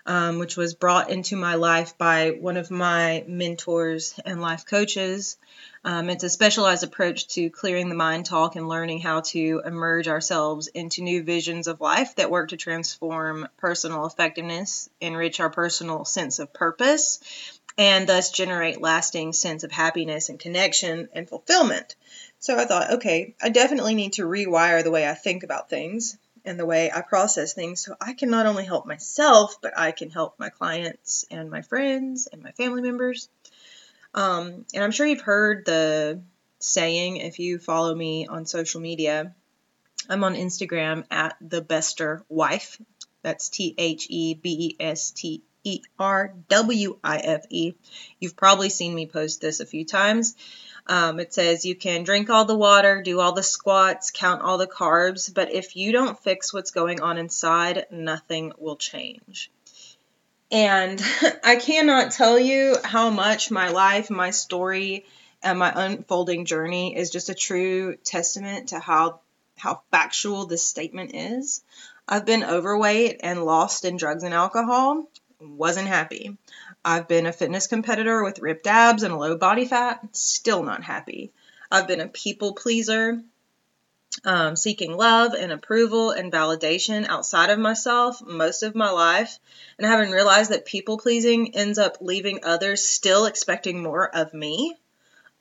um, 0.06 0.39
which 0.39 0.58
was 0.58 0.74
brought 0.74 1.10
into 1.10 1.36
my 1.36 1.56
life 1.56 1.98
by 1.98 2.32
one 2.32 2.58
of 2.58 2.72
my 2.72 3.24
mentors 3.27 4.20
and 4.25 4.41
life 4.41 4.65
coaches. 4.65 5.38
Um, 5.84 6.10
it's 6.10 6.24
a 6.24 6.29
specialized 6.29 6.84
approach 6.84 7.27
to 7.29 7.50
clearing 7.50 7.89
the 7.89 7.96
mind 7.96 8.25
talk 8.25 8.56
and 8.56 8.68
learning 8.68 9.00
how 9.00 9.22
to 9.22 9.62
emerge 9.65 10.08
ourselves 10.08 10.68
into 10.68 11.03
new 11.03 11.24
visions 11.24 11.68
of 11.68 11.79
life 11.79 12.15
that 12.15 12.32
work 12.32 12.50
to 12.50 12.58
transform 12.58 13.48
personal 13.58 14.06
effectiveness, 14.06 14.89
enrich 15.00 15.39
our 15.39 15.50
personal 15.50 16.03
sense 16.06 16.39
of 16.39 16.53
purpose, 16.53 17.20
and 17.77 18.08
thus 18.08 18.32
generate 18.32 18.82
lasting 18.82 19.32
sense 19.32 19.63
of 19.63 19.72
happiness 19.72 20.27
and 20.27 20.38
connection 20.38 21.08
and 21.13 21.29
fulfillment. 21.29 21.96
So 22.39 22.58
I 22.58 22.65
thought, 22.65 22.91
okay, 22.96 23.36
I 23.41 23.50
definitely 23.50 23.96
need 23.96 24.13
to 24.13 24.24
rewire 24.24 24.84
the 24.84 24.91
way 24.91 25.08
I 25.08 25.13
think 25.13 25.44
about 25.44 25.70
things 25.70 26.18
and 26.46 26.60
the 26.60 26.65
way 26.65 26.91
I 26.91 27.01
process 27.01 27.53
things 27.53 27.84
so 27.84 27.96
I 28.00 28.13
can 28.13 28.29
not 28.29 28.46
only 28.46 28.65
help 28.65 28.86
myself, 28.86 29.58
but 29.62 29.77
I 29.77 29.91
can 29.91 30.10
help 30.10 30.39
my 30.39 30.50
clients 30.50 31.25
and 31.29 31.50
my 31.50 31.62
friends 31.62 32.27
and 32.31 32.41
my 32.41 32.51
family 32.51 32.81
members. 32.81 33.29
Um, 34.13 34.65
and 34.74 34.84
I'm 34.84 34.91
sure 34.91 35.05
you've 35.05 35.22
heard 35.22 35.65
the 35.65 36.22
saying 36.60 37.17
if 37.17 37.39
you 37.39 37.60
follow 37.60 37.93
me 37.93 38.27
on 38.27 38.46
social 38.46 38.81
media. 38.81 39.34
I'm 40.10 40.24
on 40.24 40.36
Instagram 40.36 41.05
at 41.12 41.36
the 41.41 41.62
Bester 41.62 42.24
Wife. 42.29 42.81
That's 43.22 43.50
T 43.50 43.75
H 43.77 44.08
E 44.10 44.34
B 44.34 44.50
E 44.50 44.75
S 44.79 45.12
T 45.12 45.43
E 45.63 45.81
R 45.98 46.34
W 46.48 46.98
I 47.03 47.17
F 47.17 47.46
E. 47.50 47.74
You've 48.19 48.36
probably 48.36 48.69
seen 48.69 48.96
me 48.96 49.05
post 49.05 49.41
this 49.41 49.60
a 49.60 49.65
few 49.65 49.86
times. 49.86 50.36
Um, 50.89 51.19
it 51.19 51.31
says 51.31 51.65
you 51.65 51.75
can 51.75 52.03
drink 52.03 52.31
all 52.31 52.46
the 52.46 52.58
water, 52.58 53.03
do 53.03 53.19
all 53.19 53.34
the 53.34 53.43
squats, 53.43 54.10
count 54.10 54.41
all 54.41 54.58
the 54.58 54.65
carbs, 54.65 55.31
but 55.31 55.53
if 55.53 55.75
you 55.75 55.91
don't 55.91 56.17
fix 56.17 56.51
what's 56.51 56.72
going 56.72 57.00
on 57.00 57.19
inside, 57.19 57.86
nothing 57.91 58.53
will 58.58 58.75
change. 58.75 59.51
And 60.50 61.00
I 61.43 61.58
cannot 61.58 62.12
tell 62.12 62.39
you 62.39 62.75
how 62.84 63.12
much 63.12 63.51
my 63.51 63.69
life, 63.69 64.10
my 64.10 64.31
story, 64.31 65.05
and 65.43 65.60
my 65.60 65.72
unfolding 65.75 66.46
journey 66.46 66.98
is 66.98 67.12
just 67.12 67.29
a 67.29 67.36
true 67.36 67.96
testament 67.98 68.69
to 68.69 68.79
how 68.79 69.22
how 69.58 69.81
factual 69.91 70.48
this 70.48 70.65
statement 70.65 71.13
is. 71.13 71.62
I've 72.08 72.25
been 72.25 72.43
overweight 72.43 73.19
and 73.22 73.46
lost 73.46 73.86
in 73.86 73.98
drugs 73.98 74.24
and 74.24 74.34
alcohol. 74.34 75.08
Wasn't 75.39 75.88
happy. 75.88 76.38
I've 76.83 77.07
been 77.07 77.25
a 77.25 77.33
fitness 77.33 77.67
competitor 77.67 78.24
with 78.24 78.39
ripped 78.39 78.67
abs 78.67 79.03
and 79.03 79.17
low 79.17 79.38
body 79.38 79.65
fat, 79.65 80.15
still 80.15 80.63
not 80.63 80.83
happy. 80.83 81.31
I've 81.69 81.88
been 81.88 82.01
a 82.01 82.07
people 82.07 82.53
pleaser, 82.53 83.21
um, 84.24 84.55
seeking 84.55 84.95
love 84.95 85.33
and 85.33 85.51
approval 85.51 86.12
and 86.12 86.31
validation 86.31 87.07
outside 87.07 87.50
of 87.50 87.59
myself 87.59 88.21
most 88.25 88.63
of 88.63 88.75
my 88.75 88.89
life, 88.91 89.39
and 89.77 89.86
having 89.86 90.12
realized 90.12 90.51
that 90.51 90.65
people 90.65 90.98
pleasing 90.98 91.55
ends 91.55 91.77
up 91.77 91.98
leaving 92.01 92.39
others 92.43 92.86
still 92.86 93.25
expecting 93.25 93.83
more 93.83 94.09
of 94.15 94.33
me 94.33 94.75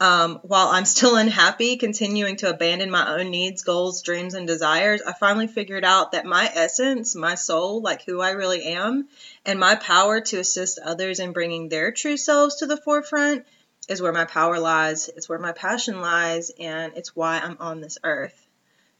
um, 0.00 0.40
while 0.42 0.68
I'm 0.68 0.84
still 0.84 1.16
unhappy, 1.24 1.76
continuing 1.76 2.36
to 2.36 2.50
abandon 2.50 2.90
my 2.90 3.18
own 3.18 3.30
needs, 3.30 3.62
goals, 3.62 4.02
dreams, 4.02 4.34
and 4.34 4.46
desires, 4.46 5.02
I 5.02 5.12
finally 5.12 5.46
figured 5.46 5.84
out 5.84 6.12
that 6.12 6.26
my 6.26 6.50
essence, 6.54 7.14
my 7.14 7.34
soul, 7.34 7.80
like 7.80 8.04
who 8.04 8.20
I 8.20 8.30
really 8.30 8.64
am, 8.64 9.08
and 9.44 9.58
my 9.58 9.74
power 9.74 10.20
to 10.20 10.38
assist 10.38 10.78
others 10.78 11.20
in 11.20 11.32
bringing 11.32 11.68
their 11.68 11.92
true 11.92 12.16
selves 12.16 12.56
to 12.56 12.66
the 12.66 12.76
forefront 12.76 13.44
is 13.88 14.02
where 14.02 14.12
my 14.12 14.26
power 14.26 14.58
lies, 14.58 15.08
it's 15.08 15.28
where 15.28 15.38
my 15.38 15.52
passion 15.52 16.00
lies, 16.00 16.50
and 16.60 16.92
it's 16.96 17.16
why 17.16 17.38
I'm 17.38 17.56
on 17.58 17.80
this 17.80 17.98
earth. 18.04 18.46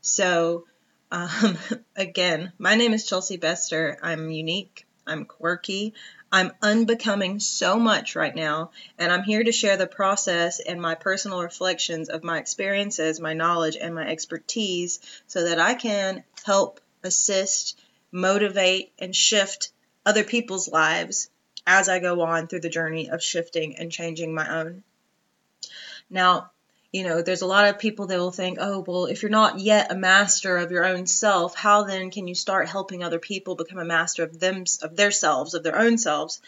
So, 0.01 0.65
um, 1.13 1.59
again, 1.97 2.53
my 2.59 2.75
name 2.75 2.95
is 2.95 3.07
Chelsea 3.07 3.37
Bester. 3.37 3.99
I'm 4.03 4.31
unique, 4.31 4.87
I'm 5.07 5.27
quirky, 5.27 5.95
I'm 6.31 6.53
unbecoming 6.61 7.41
so 7.41 7.79
much 7.79 8.15
right 8.15 8.35
now, 8.35 8.71
and 8.99 9.11
I'm 9.11 9.23
here 9.23 9.43
to 9.43 9.53
share 9.53 9.79
the 9.79 9.87
process 9.87 10.61
and 10.61 10.81
my 10.81 10.95
personal 10.95 11.43
reflections 11.43 12.11
of 12.11 12.23
my 12.23 12.39
experiences, 12.39 13.19
my 13.19 13.33
knowledge, 13.33 13.77
and 13.81 13.95
my 13.95 14.07
expertise 14.07 15.01
so 15.27 15.45
that 15.45 15.59
I 15.59 15.75
can 15.75 16.25
help, 16.45 16.81
assist, 17.03 17.81
motivate, 18.13 18.93
and 18.99 19.17
shift 19.17 19.71
other 20.05 20.25
people's 20.25 20.69
lives 20.69 21.31
as 21.67 21.89
I 21.89 21.99
go 21.99 22.21
on 22.23 22.47
through 22.47 22.61
the 22.61 22.69
journey 22.69 23.11
of 23.11 23.23
shifting 23.23 23.77
and 23.77 23.91
changing 23.91 24.35
my 24.35 24.61
own. 24.61 24.83
Now, 26.11 26.51
you 26.93 27.05
know, 27.05 27.21
there's 27.21 27.43
a 27.43 27.47
lot 27.47 27.69
of 27.69 27.79
people 27.79 28.07
that 28.07 28.19
will 28.19 28.33
think, 28.33 28.59
oh, 28.61 28.85
well, 28.87 29.07
if 29.07 29.23
you're 29.23 29.31
not 29.31 29.61
yet 29.61 29.93
a 29.93 29.97
master 29.97 30.57
of 30.57 30.71
your 30.71 30.87
own 30.87 31.07
self, 31.07 31.55
how 31.55 31.85
then 31.85 32.11
can 32.11 32.27
you 32.27 32.35
start 32.35 32.69
helping 32.69 33.05
other 33.05 33.19
people 33.19 33.57
become 33.57 33.79
a 33.79 33.85
master 33.85 34.25
of 34.25 34.41
them, 34.41 34.65
of 34.83 34.97
their 34.97 35.11
selves, 35.11 35.55
of 35.55 35.63
their 35.63 35.79
own 35.79 35.99
selves? 35.99 36.41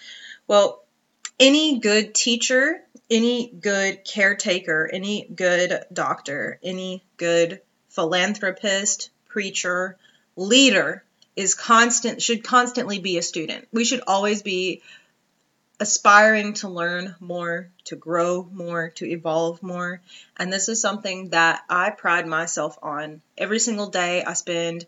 Well, 0.47 0.82
any 1.38 1.78
good 1.78 2.14
teacher, 2.14 2.82
any 3.11 3.49
good 3.49 4.04
caretaker, 4.04 4.88
any 4.90 5.26
good 5.26 5.85
doctor, 5.92 6.59
any 6.62 7.02
good 7.16 7.61
philanthropist, 7.90 9.11
preacher, 9.28 9.97
leader 10.37 11.04
is 11.37 11.54
constant 11.54 12.23
should 12.23 12.44
constantly 12.44 12.99
be 12.99 13.18
a 13.18 13.23
student. 13.23 13.68
We 13.73 13.85
should 13.85 14.02
always 14.06 14.42
be 14.42 14.82
aspiring 15.80 16.52
to 16.52 16.68
learn 16.68 17.16
more, 17.20 17.70
to 17.87 17.96
grow 17.96 18.46
more, 18.52 18.90
to 18.90 19.06
evolve 19.06 19.62
more. 19.62 20.02
And 20.37 20.52
this 20.52 20.68
is 20.68 20.80
something 20.80 21.30
that 21.30 21.62
I 21.70 21.88
pride 21.88 22.26
myself 22.26 22.78
on. 22.82 23.22
Every 23.38 23.58
single 23.58 23.88
day, 23.88 24.22
I 24.22 24.34
spend 24.34 24.87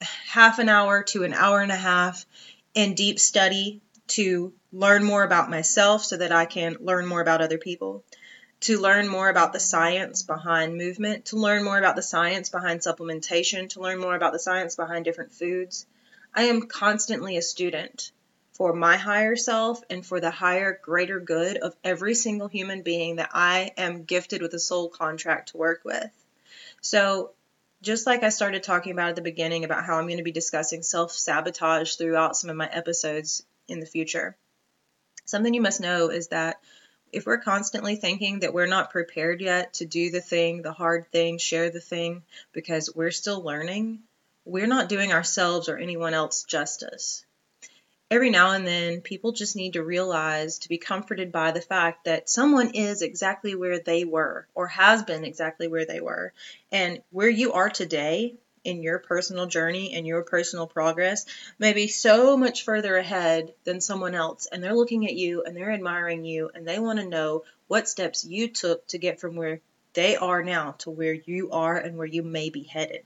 half 0.00 0.58
an 0.58 0.70
hour 0.70 1.02
to 1.02 1.24
an 1.24 1.34
hour 1.34 1.60
and 1.60 1.70
a 1.70 1.76
half 1.76 2.24
in 2.74 2.94
deep 2.94 3.18
study 3.18 3.82
to 4.06 4.54
learn 4.72 5.04
more 5.04 5.22
about 5.22 5.50
myself 5.50 6.02
so 6.02 6.16
that 6.16 6.32
I 6.32 6.46
can 6.46 6.78
learn 6.80 7.06
more 7.06 7.20
about 7.20 7.42
other 7.42 7.58
people, 7.58 8.04
to 8.60 8.80
learn 8.80 9.06
more 9.06 9.28
about 9.28 9.52
the 9.52 9.60
science 9.60 10.22
behind 10.22 10.78
movement, 10.78 11.26
to 11.26 11.36
learn 11.36 11.62
more 11.62 11.78
about 11.78 11.94
the 11.94 12.02
science 12.02 12.48
behind 12.48 12.80
supplementation, 12.80 13.68
to 13.70 13.80
learn 13.80 14.00
more 14.00 14.16
about 14.16 14.32
the 14.32 14.38
science 14.38 14.76
behind 14.76 15.04
different 15.04 15.32
foods. 15.32 15.86
I 16.34 16.44
am 16.44 16.62
constantly 16.62 17.36
a 17.36 17.42
student 17.42 18.10
for 18.54 18.72
my 18.72 18.96
higher 18.96 19.34
self 19.36 19.82
and 19.90 20.06
for 20.06 20.20
the 20.20 20.30
higher, 20.30 20.78
greater 20.80 21.18
good 21.18 21.56
of 21.56 21.74
every 21.82 22.14
single 22.14 22.48
human 22.48 22.82
being 22.82 23.16
that 23.16 23.30
I 23.32 23.72
am 23.76 24.04
gifted 24.04 24.42
with 24.42 24.54
a 24.54 24.60
soul 24.60 24.88
contract 24.88 25.50
to 25.50 25.56
work 25.56 25.80
with. 25.84 26.10
So, 26.80 27.32
just 27.82 28.06
like 28.06 28.22
I 28.22 28.30
started 28.30 28.62
talking 28.62 28.92
about 28.92 29.10
at 29.10 29.16
the 29.16 29.22
beginning 29.22 29.64
about 29.64 29.84
how 29.84 29.98
I'm 29.98 30.06
going 30.06 30.18
to 30.18 30.22
be 30.22 30.32
discussing 30.32 30.82
self 30.82 31.12
sabotage 31.12 31.96
throughout 31.96 32.36
some 32.36 32.48
of 32.48 32.56
my 32.56 32.68
episodes 32.68 33.44
in 33.68 33.80
the 33.80 33.86
future, 33.86 34.36
something 35.24 35.52
you 35.52 35.60
must 35.60 35.80
know 35.80 36.10
is 36.10 36.28
that 36.28 36.60
if 37.12 37.26
we're 37.26 37.38
constantly 37.38 37.96
thinking 37.96 38.40
that 38.40 38.54
we're 38.54 38.66
not 38.66 38.90
prepared 38.90 39.40
yet 39.40 39.74
to 39.74 39.86
do 39.86 40.10
the 40.10 40.20
thing, 40.20 40.62
the 40.62 40.72
hard 40.72 41.10
thing, 41.12 41.38
share 41.38 41.70
the 41.70 41.80
thing, 41.80 42.22
because 42.52 42.94
we're 42.94 43.10
still 43.10 43.42
learning, 43.42 44.00
we're 44.44 44.66
not 44.66 44.88
doing 44.88 45.12
ourselves 45.12 45.68
or 45.68 45.76
anyone 45.76 46.14
else 46.14 46.44
justice. 46.44 47.24
Every 48.10 48.30
now 48.30 48.52
and 48.52 48.66
then, 48.66 49.00
people 49.00 49.32
just 49.32 49.56
need 49.56 49.72
to 49.72 49.82
realize 49.82 50.58
to 50.58 50.68
be 50.68 50.78
comforted 50.78 51.32
by 51.32 51.50
the 51.52 51.60
fact 51.60 52.04
that 52.04 52.28
someone 52.28 52.70
is 52.70 53.02
exactly 53.02 53.54
where 53.54 53.78
they 53.78 54.04
were 54.04 54.46
or 54.54 54.66
has 54.68 55.02
been 55.02 55.24
exactly 55.24 55.68
where 55.68 55.86
they 55.86 56.00
were. 56.00 56.32
And 56.70 57.02
where 57.10 57.28
you 57.28 57.54
are 57.54 57.70
today 57.70 58.34
in 58.62 58.82
your 58.82 58.98
personal 58.98 59.46
journey 59.46 59.94
and 59.94 60.06
your 60.06 60.22
personal 60.22 60.66
progress 60.66 61.26
may 61.58 61.72
be 61.72 61.88
so 61.88 62.36
much 62.36 62.64
further 62.64 62.96
ahead 62.96 63.54
than 63.64 63.80
someone 63.80 64.14
else. 64.14 64.46
And 64.50 64.62
they're 64.62 64.74
looking 64.74 65.06
at 65.06 65.14
you 65.14 65.42
and 65.44 65.56
they're 65.56 65.72
admiring 65.72 66.24
you 66.24 66.50
and 66.54 66.66
they 66.66 66.78
want 66.78 66.98
to 66.98 67.08
know 67.08 67.44
what 67.68 67.88
steps 67.88 68.24
you 68.24 68.48
took 68.48 68.86
to 68.88 68.98
get 68.98 69.20
from 69.20 69.36
where 69.36 69.60
they 69.92 70.16
are 70.16 70.42
now 70.42 70.72
to 70.78 70.90
where 70.90 71.12
you 71.14 71.50
are 71.52 71.76
and 71.76 71.96
where 71.96 72.06
you 72.06 72.22
may 72.22 72.50
be 72.50 72.64
headed. 72.64 73.04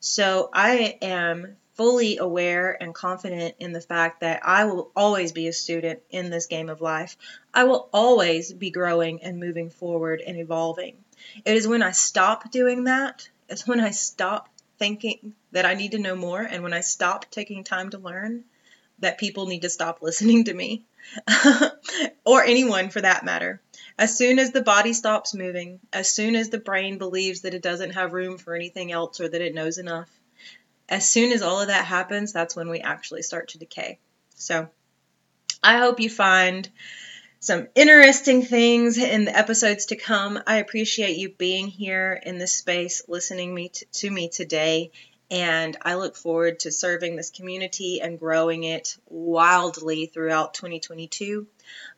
So 0.00 0.50
I 0.52 0.98
am 1.02 1.56
fully 1.74 2.18
aware 2.18 2.76
and 2.80 2.94
confident 2.94 3.54
in 3.58 3.72
the 3.72 3.80
fact 3.80 4.20
that 4.20 4.40
I 4.44 4.64
will 4.64 4.90
always 4.94 5.32
be 5.32 5.48
a 5.48 5.52
student 5.52 6.00
in 6.10 6.30
this 6.30 6.46
game 6.46 6.68
of 6.68 6.80
life. 6.80 7.16
I 7.52 7.64
will 7.64 7.88
always 7.92 8.52
be 8.52 8.70
growing 8.70 9.22
and 9.22 9.40
moving 9.40 9.70
forward 9.70 10.22
and 10.24 10.36
evolving. 10.36 10.96
It 11.44 11.56
is 11.56 11.66
when 11.66 11.82
I 11.82 11.92
stop 11.92 12.50
doing 12.50 12.84
that, 12.84 13.28
it's 13.48 13.66
when 13.66 13.80
I 13.80 13.90
stop 13.90 14.48
thinking 14.78 15.34
that 15.52 15.66
I 15.66 15.74
need 15.74 15.92
to 15.92 15.98
know 15.98 16.16
more 16.16 16.40
and 16.40 16.62
when 16.62 16.72
I 16.72 16.80
stop 16.80 17.30
taking 17.30 17.64
time 17.64 17.90
to 17.90 17.98
learn 17.98 18.44
that 18.98 19.18
people 19.18 19.46
need 19.46 19.62
to 19.62 19.70
stop 19.70 19.98
listening 20.02 20.44
to 20.44 20.54
me 20.54 20.84
or 22.24 22.42
anyone 22.42 22.90
for 22.90 23.00
that 23.00 23.24
matter. 23.24 23.60
As 23.98 24.16
soon 24.16 24.38
as 24.38 24.52
the 24.52 24.62
body 24.62 24.92
stops 24.92 25.34
moving, 25.34 25.80
as 25.92 26.10
soon 26.10 26.34
as 26.34 26.48
the 26.48 26.58
brain 26.58 26.98
believes 26.98 27.42
that 27.42 27.54
it 27.54 27.62
doesn't 27.62 27.90
have 27.90 28.12
room 28.12 28.38
for 28.38 28.54
anything 28.54 28.90
else 28.90 29.20
or 29.20 29.28
that 29.28 29.40
it 29.42 29.54
knows 29.54 29.78
enough, 29.78 30.08
as 30.92 31.08
soon 31.08 31.32
as 31.32 31.40
all 31.40 31.58
of 31.58 31.68
that 31.68 31.86
happens, 31.86 32.34
that's 32.34 32.54
when 32.54 32.68
we 32.68 32.80
actually 32.80 33.22
start 33.22 33.48
to 33.48 33.58
decay. 33.58 33.98
So 34.34 34.68
I 35.62 35.78
hope 35.78 36.00
you 36.00 36.10
find 36.10 36.68
some 37.40 37.68
interesting 37.74 38.42
things 38.44 38.98
in 38.98 39.24
the 39.24 39.34
episodes 39.36 39.86
to 39.86 39.96
come. 39.96 40.38
I 40.46 40.56
appreciate 40.56 41.16
you 41.16 41.30
being 41.30 41.66
here 41.66 42.20
in 42.22 42.36
this 42.36 42.52
space, 42.52 43.02
listening 43.08 43.54
me 43.54 43.70
to, 43.70 43.86
to 43.86 44.10
me 44.10 44.28
today, 44.28 44.90
and 45.30 45.78
I 45.80 45.94
look 45.94 46.14
forward 46.14 46.60
to 46.60 46.70
serving 46.70 47.16
this 47.16 47.30
community 47.30 48.02
and 48.02 48.18
growing 48.18 48.64
it 48.64 48.98
wildly 49.06 50.04
throughout 50.04 50.52
2022. 50.52 51.46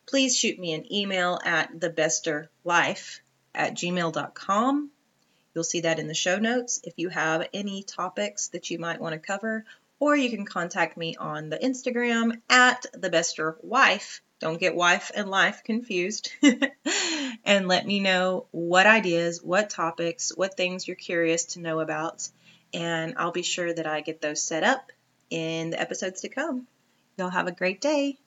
Please 0.05 0.37
shoot 0.37 0.57
me 0.57 0.71
an 0.71 0.91
email 0.91 1.37
at 1.43 1.77
thebesterlife 1.77 3.19
at 3.53 3.73
gmail.com. 3.73 4.91
You'll 5.55 5.63
see 5.63 5.81
that 5.81 5.97
in 5.97 6.07
the 6.07 6.13
show 6.13 6.37
notes 6.37 6.81
if 6.83 6.93
you 6.97 7.09
have 7.09 7.47
any 7.53 7.81
topics 7.81 8.49
that 8.49 8.69
you 8.69 8.77
might 8.77 9.01
want 9.01 9.13
to 9.13 9.19
cover, 9.19 9.65
or 9.99 10.15
you 10.15 10.29
can 10.29 10.45
contact 10.45 10.97
me 10.97 11.15
on 11.15 11.49
the 11.49 11.57
Instagram 11.57 12.41
at 12.49 12.85
thebesterwife 12.93 14.19
don't 14.39 14.59
get 14.59 14.75
wife 14.75 15.11
and 15.15 15.29
life 15.29 15.63
confused. 15.63 16.31
and 17.45 17.67
let 17.67 17.85
me 17.85 17.99
know 17.99 18.47
what 18.51 18.85
ideas, 18.85 19.41
what 19.41 19.69
topics, 19.69 20.31
what 20.35 20.57
things 20.57 20.87
you're 20.87 20.95
curious 20.95 21.45
to 21.45 21.61
know 21.61 21.79
about. 21.79 22.27
And 22.73 23.15
I'll 23.17 23.31
be 23.31 23.43
sure 23.43 23.73
that 23.73 23.87
I 23.87 24.01
get 24.01 24.21
those 24.21 24.41
set 24.41 24.63
up 24.63 24.91
in 25.29 25.69
the 25.69 25.79
episodes 25.79 26.21
to 26.21 26.29
come. 26.29 26.67
Y'all 27.17 27.29
have 27.29 27.47
a 27.47 27.53
great 27.53 27.79
day. 27.79 28.17